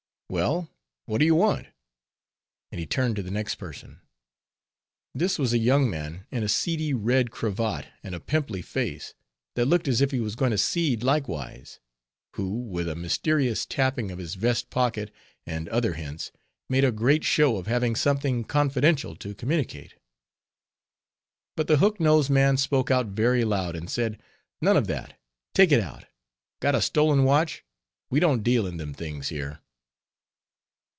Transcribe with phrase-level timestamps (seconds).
[0.31, 0.69] "Well,
[1.07, 1.67] what do you want?"
[2.71, 3.99] and he turned to the next person.
[5.13, 9.13] This was a young man in a seedy red cravat and a pimply face,
[9.55, 11.81] that looked as if it was going to seed likewise,
[12.35, 15.13] who, with a mysterious tapping of his vest pocket
[15.45, 16.31] and other hints,
[16.69, 19.95] made a great show of having something confidential to communicate.
[21.57, 24.17] But the hook nosed man spoke out very loud, and said,
[24.61, 25.19] "None of that;
[25.53, 26.05] take it out.
[26.61, 27.65] Got a stolen watch?
[28.09, 29.59] We don't deal in them things here."